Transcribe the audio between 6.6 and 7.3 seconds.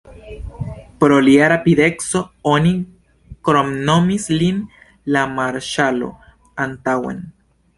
antaŭen".